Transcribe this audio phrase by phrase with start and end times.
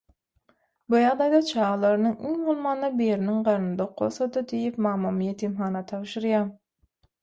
[0.93, 6.55] Bu ýagdaýda çagalarynyň iň bolmanda biriniň garny dok bolsa-da diýip mamamy ýetimhana tabşyrýar.